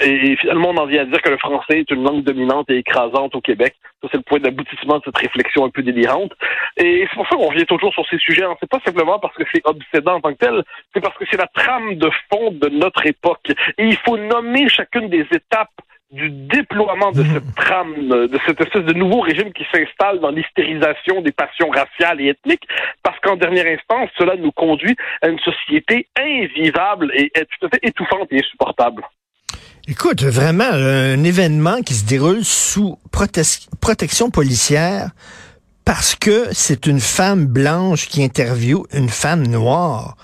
Et 0.00 0.36
finalement, 0.36 0.70
on 0.70 0.76
en 0.76 0.86
vient 0.86 1.02
à 1.02 1.06
dire 1.06 1.22
que 1.22 1.30
le 1.30 1.38
français 1.38 1.80
est 1.80 1.90
une 1.90 2.04
langue 2.04 2.22
dominante 2.22 2.70
et 2.70 2.78
écrasante 2.78 3.34
au 3.34 3.40
Québec. 3.40 3.74
Ça, 4.02 4.08
c'est 4.10 4.16
le 4.16 4.22
point 4.22 4.38
d'aboutissement 4.38 4.98
de 4.98 5.02
cette 5.04 5.18
réflexion 5.18 5.64
un 5.64 5.70
peu 5.70 5.82
délirante. 5.82 6.32
Et 6.78 7.06
c'est 7.08 7.16
pour 7.16 7.28
ça 7.28 7.36
qu'on 7.36 7.48
revient 7.48 7.66
toujours 7.66 7.92
sur 7.92 8.06
ces 8.08 8.18
sujets. 8.18 8.44
C'est 8.60 8.68
pas 8.68 8.80
simplement 8.84 9.18
parce 9.18 9.34
que 9.34 9.42
c'est 9.52 9.60
obsédant 9.64 10.14
en 10.14 10.20
tant 10.20 10.32
que 10.32 10.38
tel, 10.38 10.62
c'est 10.94 11.00
parce 11.00 11.16
que 11.18 11.24
c'est 11.30 11.36
la 11.36 11.48
trame 11.48 11.96
de 11.96 12.10
fond 12.32 12.50
de 12.50 12.68
notre 12.68 13.06
époque. 13.06 13.52
Il 13.78 13.96
faut 13.98 14.09
nommer 14.16 14.68
chacune 14.68 15.08
des 15.08 15.26
étapes 15.32 15.70
du 16.10 16.28
déploiement 16.28 17.12
de 17.12 17.22
cette 17.22 17.54
trame, 17.54 18.08
de 18.08 18.38
cette 18.44 18.60
espèce 18.60 18.84
de 18.84 18.92
nouveau 18.92 19.20
régime 19.20 19.52
qui 19.52 19.64
s'installe 19.72 20.18
dans 20.18 20.30
l'hystérisation 20.30 21.22
des 21.22 21.30
passions 21.30 21.70
raciales 21.70 22.20
et 22.20 22.30
ethniques, 22.30 22.66
parce 23.04 23.18
qu'en 23.20 23.36
dernière 23.36 23.66
instance, 23.66 24.10
cela 24.18 24.34
nous 24.36 24.50
conduit 24.50 24.96
à 25.22 25.28
une 25.28 25.38
société 25.38 26.08
invivable 26.18 27.12
et 27.14 27.30
tout 27.32 27.66
à 27.66 27.68
fait 27.68 27.78
étouffante 27.82 28.26
et 28.32 28.40
insupportable. 28.40 29.04
Écoute, 29.86 30.22
vraiment, 30.22 30.70
un 30.72 31.22
événement 31.22 31.80
qui 31.82 31.94
se 31.94 32.04
déroule 32.04 32.44
sous 32.44 32.98
prote- 33.12 33.68
protection 33.80 34.30
policière 34.30 35.10
parce 35.84 36.14
que 36.14 36.48
c'est 36.52 36.86
une 36.86 37.00
femme 37.00 37.46
blanche 37.46 38.06
qui 38.08 38.22
interviewe 38.22 38.86
une 38.92 39.08
femme 39.08 39.46
noire. 39.46 40.16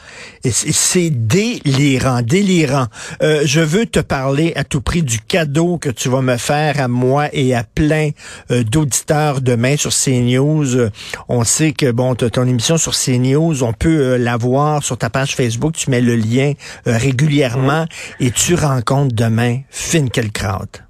Et 0.44 0.50
c'est 0.52 1.10
délirant, 1.10 2.22
délirant. 2.22 2.86
Euh, 3.22 3.42
je 3.44 3.60
veux 3.60 3.86
te 3.86 4.00
parler 4.00 4.52
à 4.54 4.64
tout 4.64 4.80
prix 4.80 5.02
du 5.02 5.18
cadeau 5.20 5.78
que 5.78 5.88
tu 5.88 6.08
vas 6.08 6.22
me 6.22 6.36
faire 6.36 6.80
à 6.80 6.88
moi 6.88 7.28
et 7.32 7.54
à 7.54 7.64
plein 7.64 8.10
euh, 8.50 8.62
d'auditeurs 8.62 9.40
demain 9.40 9.76
sur 9.76 9.90
CNews. 9.90 10.76
Euh, 10.76 10.90
on 11.28 11.42
sait 11.42 11.72
que, 11.72 11.90
bon, 11.90 12.14
ton 12.14 12.46
émission 12.46 12.76
sur 12.76 12.92
CNews, 12.92 13.62
on 13.62 13.72
peut 13.72 13.88
euh, 13.88 14.18
la 14.18 14.36
voir 14.36 14.82
sur 14.84 14.96
ta 14.98 15.10
page 15.10 15.34
Facebook. 15.34 15.74
Tu 15.74 15.90
mets 15.90 16.00
le 16.00 16.16
lien 16.16 16.52
régulièrement 16.84 17.86
et 18.20 18.30
tu 18.30 18.54
rencontres 18.54 19.14
demain 19.14 19.60
Finkielkraut. 19.70 20.85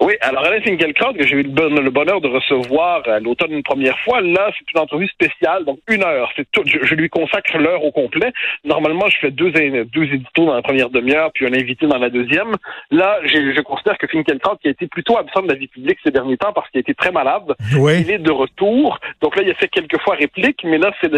Oui, 0.00 0.14
alors 0.20 0.44
Alain 0.44 0.60
Finkielkraut, 0.60 1.14
que 1.14 1.26
j'ai 1.26 1.36
eu 1.36 1.42
le, 1.42 1.48
bon, 1.48 1.74
le, 1.74 1.90
bonheur 1.90 2.20
de 2.20 2.28
recevoir 2.28 3.02
à 3.08 3.18
l'automne 3.18 3.52
une 3.52 3.62
première 3.62 3.98
fois, 4.00 4.20
là, 4.20 4.50
c'est 4.56 4.70
une 4.74 4.80
entrevue 4.80 5.08
spéciale, 5.08 5.64
donc 5.64 5.78
une 5.88 6.04
heure. 6.04 6.30
C'est 6.36 6.46
tout. 6.52 6.62
Je, 6.66 6.78
je, 6.82 6.94
lui 6.94 7.08
consacre 7.08 7.56
l'heure 7.58 7.82
au 7.82 7.90
complet. 7.90 8.32
Normalement, 8.64 9.08
je 9.08 9.16
fais 9.18 9.30
deux, 9.30 9.50
deux 9.50 10.04
éditos 10.04 10.44
dans 10.44 10.54
la 10.54 10.62
première 10.62 10.90
demi-heure, 10.90 11.30
puis 11.32 11.46
un 11.46 11.52
invité 11.52 11.86
dans 11.86 11.98
la 11.98 12.10
deuxième. 12.10 12.54
Là, 12.90 13.18
je 13.24 13.60
considère 13.62 13.96
que 13.96 14.06
Finkielkraut, 14.06 14.56
qui 14.56 14.68
a 14.68 14.70
été 14.70 14.86
plutôt 14.86 15.16
absent 15.16 15.42
de 15.42 15.48
la 15.48 15.54
vie 15.54 15.68
publique 15.68 15.98
ces 16.04 16.10
derniers 16.10 16.36
temps 16.36 16.52
parce 16.52 16.68
qu'il 16.70 16.78
a 16.78 16.80
été 16.80 16.94
très 16.94 17.10
malade, 17.10 17.54
oui. 17.78 18.00
il 18.00 18.10
est 18.10 18.18
de 18.18 18.30
retour. 18.30 18.98
Donc 19.22 19.36
là, 19.36 19.42
il 19.42 19.50
a 19.50 19.54
fait 19.54 19.68
quelques 19.68 20.00
fois 20.02 20.14
réplique, 20.16 20.62
mais 20.64 20.78
là, 20.78 20.92
c'est 21.00 21.10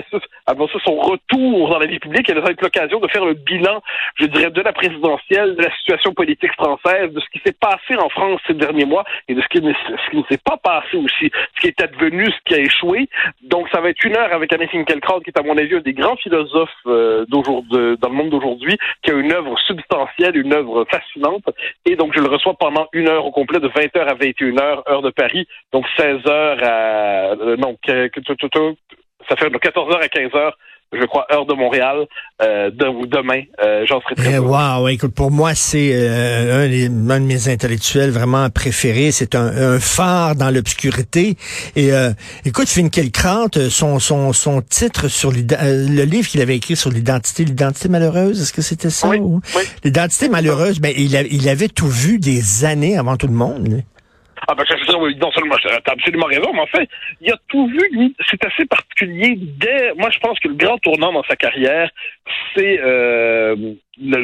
avant 0.46 0.68
ça 0.68 0.78
son 0.84 0.96
retour 0.96 1.18
dans 1.38 1.78
la 1.78 1.86
vie 1.86 1.98
publique. 1.98 2.26
Ça 2.28 2.40
va 2.40 2.50
être 2.50 2.62
l'occasion 2.62 3.00
de 3.00 3.08
faire 3.08 3.24
le 3.24 3.34
bilan, 3.34 3.82
je 4.16 4.26
dirais, 4.26 4.50
de 4.50 4.60
la 4.60 4.72
présidentielle, 4.72 5.54
de 5.56 5.62
la 5.62 5.70
situation 5.78 6.12
politique 6.12 6.52
française, 6.52 7.12
de 7.12 7.20
ce 7.20 7.26
qui 7.32 7.40
s'est 7.44 7.56
passé 7.58 7.96
en 7.98 8.08
France 8.08 8.40
ces 8.46 8.54
derniers 8.54 8.84
mois 8.84 9.04
et 9.28 9.34
de 9.34 9.40
ce 9.40 9.48
qui 9.48 9.60
ne, 9.60 9.72
s'est 10.28 10.40
pas 10.44 10.56
passé 10.56 10.96
aussi, 10.96 11.30
ce 11.54 11.60
qui 11.60 11.68
est 11.68 11.80
advenu, 11.80 12.26
ce 12.26 12.38
qui 12.44 12.54
a 12.54 12.58
échoué. 12.58 13.08
Donc, 13.42 13.68
ça 13.70 13.80
va 13.80 13.90
être 13.90 14.04
une 14.04 14.16
heure 14.16 14.32
avec 14.32 14.52
Anne 14.52 14.66
Finkielkraut, 14.68 15.20
qui 15.20 15.30
est 15.30 15.38
à 15.38 15.42
mon 15.42 15.56
avis 15.56 15.76
un 15.76 15.80
des 15.80 15.92
grands 15.92 16.16
philosophes 16.16 16.70
euh, 16.86 17.24
d'aujourd'hui, 17.28 17.96
dans 17.98 18.08
le 18.08 18.14
monde 18.14 18.30
d'aujourd'hui, 18.30 18.76
qui 19.02 19.10
a 19.10 19.14
une 19.14 19.32
œuvre 19.32 19.58
substantielle, 19.60 20.36
une 20.36 20.52
œuvre 20.52 20.86
fascinante. 20.90 21.44
Et 21.86 21.96
donc, 21.96 22.12
je 22.14 22.20
le 22.20 22.28
reçois 22.28 22.54
pendant 22.54 22.88
une 22.92 23.08
heure 23.08 23.24
au 23.24 23.30
complet, 23.30 23.60
de 23.60 23.68
20h 23.68 24.00
à 24.00 24.14
21h, 24.14 24.90
heure 24.90 25.02
de 25.02 25.10
Paris. 25.10 25.46
Donc, 25.72 25.86
16h 25.98 26.58
à... 26.62 27.32
Euh, 27.32 27.56
non, 27.56 27.76
ça 29.28 29.36
fait 29.36 29.50
de 29.50 29.58
14h 29.58 29.96
à 29.96 30.06
15h 30.06 30.52
je 30.92 31.04
crois, 31.04 31.26
heure 31.30 31.44
de 31.44 31.54
Montréal, 31.54 32.06
euh, 32.42 32.70
de, 32.70 33.06
demain. 33.06 33.42
Euh, 33.62 33.84
J'en 33.86 34.00
serai 34.00 34.14
très 34.14 34.34
eh, 34.34 34.38
Wow, 34.38 34.88
écoute, 34.88 35.14
pour 35.14 35.30
moi, 35.30 35.54
c'est 35.54 35.90
euh, 35.92 36.66
un, 36.66 37.10
un, 37.10 37.20
de 37.20 37.24
mes 37.24 37.48
intellectuels 37.48 38.10
vraiment 38.10 38.48
préférés. 38.48 39.12
C'est 39.12 39.34
un, 39.34 39.74
un, 39.74 39.80
phare 39.80 40.34
dans 40.34 40.50
l'obscurité. 40.50 41.36
Et 41.76 41.92
euh, 41.92 42.10
écoute, 42.44 42.68
Finkielkraut, 42.68 43.68
son, 43.68 43.98
son, 43.98 44.32
son 44.32 44.62
titre 44.62 45.08
sur 45.08 45.30
le 45.30 46.04
livre 46.04 46.28
qu'il 46.28 46.40
avait 46.40 46.56
écrit 46.56 46.76
sur 46.76 46.90
l'identité, 46.90 47.44
l'identité 47.44 47.88
malheureuse, 47.88 48.40
est-ce 48.40 48.52
que 48.52 48.62
c'était 48.62 48.90
ça? 48.90 49.08
Oui, 49.08 49.18
oui. 49.20 49.62
L'identité 49.84 50.28
malheureuse, 50.28 50.80
ben, 50.80 50.92
il, 50.96 51.16
a, 51.16 51.22
il 51.22 51.48
avait 51.48 51.68
tout 51.68 51.88
vu 51.88 52.18
des 52.18 52.64
années 52.64 52.96
avant 52.96 53.16
tout 53.16 53.26
le 53.26 53.34
monde. 53.34 53.68
Lui. 53.68 53.84
Ah 54.50 54.54
ben, 54.54 54.64
non 55.20 55.30
seulement, 55.32 55.56
t'as 55.84 55.92
absolument 55.92 56.24
raison, 56.24 56.50
mais 56.54 56.60
en 56.60 56.66
fait, 56.66 56.88
il 57.20 57.30
a 57.30 57.36
tout 57.48 57.66
vu, 57.66 57.80
lui. 57.92 58.16
C'est 58.30 58.42
assez 58.46 58.64
particulier. 58.64 59.34
Dès, 59.36 59.92
moi, 59.98 60.08
je 60.10 60.18
pense 60.20 60.40
que 60.40 60.48
le 60.48 60.54
grand 60.54 60.78
tournant 60.78 61.12
dans 61.12 61.22
sa 61.24 61.36
carrière, 61.36 61.90
c'est 62.56 62.80
euh, 62.80 63.54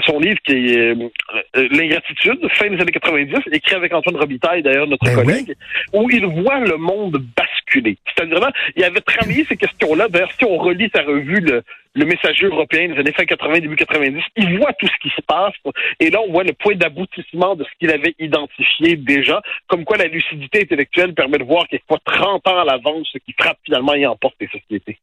son 0.06 0.18
livre 0.20 0.38
qui 0.46 0.52
est 0.52 0.96
euh, 0.96 1.68
L'ingratitude, 1.70 2.38
fin 2.52 2.70
des 2.70 2.80
années 2.80 2.92
90, 2.92 3.34
écrit 3.52 3.74
avec 3.74 3.92
Antoine 3.92 4.16
Robitaille, 4.16 4.62
d'ailleurs, 4.62 4.86
notre 4.86 5.04
ben 5.04 5.14
collègue, 5.14 5.54
où 5.92 6.08
il 6.08 6.24
voit 6.24 6.60
le 6.60 6.78
monde 6.78 7.22
basculer. 7.36 7.53
C'est-à-dire, 7.82 8.50
il 8.76 8.84
avait 8.84 9.00
travaillé 9.00 9.44
ces 9.44 9.56
questions-là. 9.56 10.08
D'ailleurs, 10.08 10.32
si 10.38 10.44
on 10.44 10.56
relit 10.56 10.90
sa 10.94 11.02
revue, 11.02 11.40
le, 11.40 11.62
le 11.94 12.04
messager 12.04 12.46
européen 12.46 12.88
des 12.88 12.98
années 12.98 13.12
fin 13.12 13.24
80, 13.24 13.60
début 13.60 13.76
90, 13.76 14.22
il 14.36 14.58
voit 14.58 14.72
tout 14.74 14.86
ce 14.86 14.98
qui 15.00 15.14
se 15.14 15.22
passe. 15.22 15.54
Et 16.00 16.10
là, 16.10 16.20
on 16.26 16.32
voit 16.32 16.44
le 16.44 16.52
point 16.52 16.74
d'aboutissement 16.74 17.54
de 17.54 17.64
ce 17.64 17.70
qu'il 17.78 17.90
avait 17.90 18.14
identifié 18.18 18.96
déjà, 18.96 19.40
comme 19.68 19.84
quoi 19.84 19.96
la 19.96 20.06
lucidité 20.06 20.62
intellectuelle 20.62 21.14
permet 21.14 21.38
de 21.38 21.44
voir 21.44 21.66
quelquefois 21.68 22.00
30 22.04 22.46
ans 22.48 22.60
à 22.60 22.64
l'avance 22.64 23.08
ce 23.12 23.18
qui 23.18 23.34
frappe 23.38 23.58
finalement 23.64 23.94
et 23.94 24.06
emporte 24.06 24.36
les 24.40 24.48
sociétés. 24.48 24.98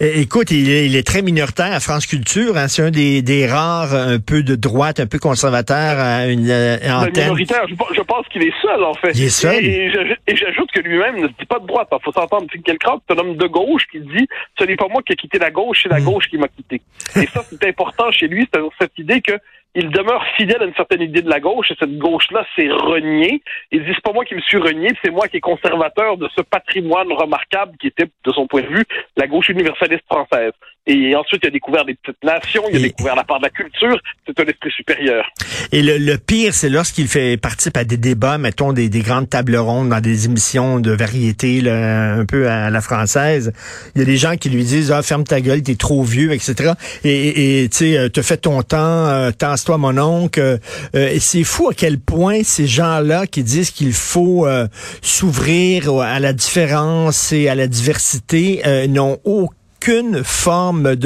Écoute, 0.00 0.50
il 0.50 0.70
est, 0.70 0.86
il 0.86 0.96
est, 0.96 1.06
très 1.06 1.22
minoritaire 1.22 1.72
à 1.72 1.80
France 1.80 2.06
Culture. 2.06 2.56
Hein. 2.56 2.68
C'est 2.68 2.82
un 2.82 2.90
des, 2.90 3.22
des, 3.22 3.46
rares 3.46 3.94
un 3.94 4.18
peu 4.18 4.42
de 4.42 4.56
droite, 4.56 5.00
un 5.00 5.06
peu 5.06 5.18
conservateur 5.18 5.98
à 5.98 6.26
une 6.26 6.50
euh, 6.50 6.76
antenne. 6.90 7.24
Minoritaire, 7.24 7.66
je, 7.68 7.74
je 7.94 8.02
pense 8.02 8.26
qu'il 8.28 8.42
est 8.42 8.52
seul, 8.60 8.82
en 8.82 8.94
fait. 8.94 9.12
Il 9.14 9.24
est 9.24 9.28
seul. 9.28 9.64
Et, 9.64 9.90
et 10.26 10.36
j'ajoute 10.36 10.70
que 10.72 10.80
lui-même 10.80 11.20
ne 11.20 11.28
dit 11.28 11.46
pas 11.48 11.58
de 11.58 11.66
droite. 11.66 11.88
Il 11.92 11.98
faut 12.04 12.12
s'entendre. 12.12 12.46
Quelqu'un, 12.64 12.96
c'est 13.08 13.14
un 13.14 13.18
homme 13.18 13.36
de 13.36 13.46
gauche 13.46 13.86
qui 13.90 14.00
dit 14.00 14.26
ce 14.58 14.64
n'est 14.64 14.76
pas 14.76 14.88
moi 14.88 15.02
qui 15.02 15.12
ai 15.12 15.16
quitté 15.16 15.38
la 15.38 15.50
gauche, 15.50 15.80
c'est 15.82 15.88
la 15.88 16.00
hmm. 16.00 16.04
gauche 16.04 16.28
qui 16.28 16.38
m'a 16.38 16.48
quitté. 16.48 16.82
Et 17.16 17.26
ça, 17.26 17.44
c'est 17.48 17.64
important 17.66 18.10
chez 18.10 18.26
lui, 18.26 18.48
c'est 18.52 18.60
cette 18.80 18.98
idée 18.98 19.20
que 19.20 19.32
il 19.74 19.90
demeure 19.90 20.24
fidèle 20.36 20.62
à 20.62 20.64
une 20.66 20.74
certaine 20.74 21.02
idée 21.02 21.22
de 21.22 21.28
la 21.28 21.40
gauche, 21.40 21.70
et 21.70 21.76
cette 21.78 21.98
gauche-là 21.98 22.46
s'est 22.54 22.70
reniée. 22.70 23.42
Il 23.72 23.84
dit, 23.84 23.92
c'est 23.94 24.02
pas 24.02 24.12
moi 24.12 24.24
qui 24.24 24.34
me 24.34 24.40
suis 24.40 24.58
renié, 24.58 24.90
c'est 25.04 25.10
moi 25.10 25.28
qui 25.28 25.38
est 25.38 25.40
conservateur 25.40 26.16
de 26.16 26.28
ce 26.36 26.42
patrimoine 26.42 27.12
remarquable 27.12 27.72
qui 27.80 27.88
était, 27.88 28.04
de 28.06 28.32
son 28.32 28.46
point 28.46 28.62
de 28.62 28.68
vue, 28.68 28.84
la 29.16 29.26
gauche 29.26 29.48
universaliste 29.48 30.04
française. 30.06 30.52
Et 30.86 31.16
ensuite, 31.16 31.40
il 31.42 31.46
a 31.46 31.50
découvert 31.50 31.84
des 31.86 31.94
petites 31.94 32.22
nations, 32.22 32.62
il 32.70 32.76
a 32.76 32.80
découvert 32.80 33.16
la 33.16 33.24
part 33.24 33.38
de 33.38 33.44
la 33.44 33.50
culture. 33.50 33.98
C'est 34.26 34.38
un 34.38 34.44
esprit 34.44 34.70
supérieur. 34.70 35.24
Et 35.72 35.80
le, 35.80 36.16
pire, 36.18 36.52
c'est 36.52 36.68
lorsqu'il 36.68 37.08
fait 37.08 37.38
participe 37.38 37.78
à 37.78 37.84
des 37.84 37.96
débats, 37.96 38.36
mettons, 38.36 38.74
des, 38.74 38.90
des, 38.90 39.00
grandes 39.00 39.30
tables 39.30 39.56
rondes 39.56 39.88
dans 39.88 40.00
des 40.00 40.26
émissions 40.26 40.80
de 40.80 40.90
variété, 40.90 41.62
là, 41.62 42.12
un 42.12 42.26
peu 42.26 42.48
à 42.48 42.68
la 42.68 42.82
française. 42.82 43.54
Il 43.94 44.00
y 44.00 44.02
a 44.02 44.04
des 44.04 44.18
gens 44.18 44.36
qui 44.36 44.50
lui 44.50 44.62
disent, 44.62 44.92
ah, 44.92 45.02
ferme 45.02 45.24
ta 45.24 45.40
gueule, 45.40 45.62
t'es 45.62 45.76
trop 45.76 46.02
vieux, 46.02 46.32
etc. 46.32 46.72
Et, 47.02 47.66
tu 47.70 47.78
sais, 47.78 48.10
te 48.10 48.20
fais 48.20 48.36
ton 48.36 48.62
temps, 48.62 49.06
euh, 49.06 49.30
mon 49.72 49.98
oncle. 49.98 50.40
Euh, 50.40 50.58
et 50.94 51.20
c'est 51.20 51.44
fou 51.44 51.68
à 51.68 51.74
quel 51.74 51.98
point 51.98 52.42
ces 52.44 52.66
gens-là 52.66 53.26
qui 53.26 53.42
disent 53.42 53.70
qu'il 53.70 53.92
faut 53.92 54.46
euh, 54.46 54.66
s'ouvrir 55.02 55.92
à 56.00 56.20
la 56.20 56.32
différence 56.32 57.32
et 57.32 57.48
à 57.48 57.54
la 57.54 57.66
diversité 57.66 58.62
euh, 58.66 58.86
n'ont 58.86 59.18
aucun 59.24 59.54
aucune 59.84 60.24
forme 60.24 60.96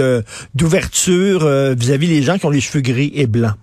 d'ouverture 0.54 1.44
euh, 1.44 1.74
vis-à-vis 1.74 2.06
des 2.06 2.22
gens 2.22 2.38
qui 2.38 2.46
ont 2.46 2.50
les 2.50 2.60
cheveux 2.60 2.80
gris 2.80 3.10
et 3.14 3.26
blancs. 3.26 3.56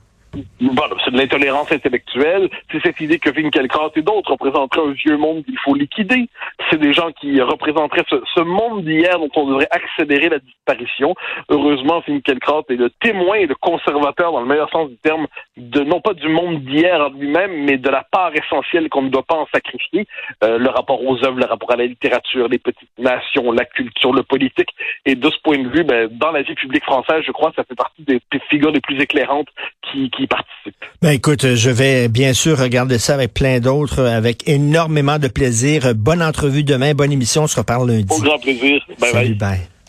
Bon, 0.62 0.84
c'est 1.04 1.12
de 1.12 1.18
l'intolérance 1.18 1.72
intellectuelle. 1.72 2.50
C'est 2.72 2.82
cette 2.82 3.00
idée 3.00 3.20
que 3.20 3.32
Finkielkraut 3.32 3.92
et 3.96 4.02
d'autres 4.02 4.32
représenteraient 4.32 4.88
un 4.88 4.92
vieux 4.92 5.18
monde 5.18 5.44
qu'il 5.46 5.58
faut 5.60 5.76
liquider. 5.76 6.28
C'est 6.70 6.80
des 6.80 6.94
gens 6.94 7.12
qui 7.12 7.40
représenteraient 7.42 8.04
ce, 8.10 8.42
monde 8.42 8.84
d'hier 8.84 9.18
dont 9.20 9.30
on 9.36 9.48
devrait 9.48 9.68
accélérer 9.72 10.30
la 10.30 10.40
disparition. 10.40 11.16
Heureusement, 11.50 12.02
Finkielkraut 12.02 12.66
est 12.70 12.76
le 12.76 12.90
témoin 13.02 13.36
et 13.38 13.46
le 13.46 13.56
conservateur, 13.56 14.32
dans 14.32 14.42
le 14.42 14.48
meilleur 14.48 14.70
sens 14.70 14.90
du 14.90 14.98
terme, 14.98 15.28
de 15.58 15.82
non 15.82 16.02
pas 16.02 16.14
du 16.14 16.28
monde 16.28 16.64
d'hier 16.64 17.00
en 17.00 17.10
lui-même, 17.10 17.64
mais 17.64 17.78
de 17.78 17.90
la 17.90 18.04
part 18.04 18.32
essentielle 18.36 18.90
qu'on 18.90 19.04
ne 19.04 19.10
doit 19.10 19.24
pas 19.24 19.36
en 19.36 19.48
sacrifier. 19.54 20.08
Euh, 20.44 20.58
le 20.58 20.70
rapport 20.70 21.04
aux 21.04 21.24
œuvres, 21.26 21.40
le 21.40 21.46
rapport 21.46 21.72
à 21.72 21.78
la 21.78 21.86
littérature, 21.86 22.48
les 22.48 22.60
petites 22.60 22.90
nations, 22.98 23.52
la 23.52 23.66
culture, 23.66 24.14
le 24.14 24.24
politique. 24.24 24.70
Et 25.06 25.16
de 25.16 25.30
ce 25.30 25.38
point 25.44 25.58
de 25.58 25.70
vue, 25.70 25.84
ben, 25.84 26.10
dans 26.12 26.32
la 26.32 26.42
vie 26.42 26.56
publique 26.56 26.84
française, 26.84 27.24
je 27.26 27.32
crois, 27.32 27.52
ça 27.56 27.64
fait 27.64 27.76
partie 27.76 28.04
des, 28.04 28.20
figures 28.50 28.72
les 28.72 28.82
plus 28.82 29.02
éclairantes 29.02 29.48
qui, 29.82 30.10
qui 30.12 30.25
participent. 30.28 30.76
Ben 31.02 31.12
écoute, 31.12 31.56
je 31.56 31.70
vais 31.70 32.08
bien 32.08 32.34
sûr 32.34 32.58
regarder 32.58 32.98
ça 33.00 33.14
avec 33.14 33.34
plein 33.34 33.60
d'autres, 33.60 34.04
avec 34.04 34.48
énormément 34.48 35.20
de 35.20 35.28
plaisir. 35.28 35.94
Bonne 35.96 36.24
entrevue 36.24 36.64
demain, 36.64 36.94
bonne 36.94 37.12
émission, 37.12 37.44
on 37.44 37.48
se 37.48 37.58
reparle 37.58 37.90
lundi. 37.90 38.08
Au 38.10 38.20
grand 38.20 38.40
plaisir. 38.40 38.82
Bye 39.00 39.12
Salut, 39.12 39.36
bye. 39.36 39.75